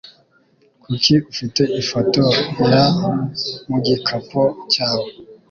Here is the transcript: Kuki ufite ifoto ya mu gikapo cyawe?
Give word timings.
Kuki 0.83 1.13
ufite 1.31 1.61
ifoto 1.81 2.23
ya 2.71 2.83
mu 3.69 3.77
gikapo 3.85 4.41
cyawe? 4.71 5.09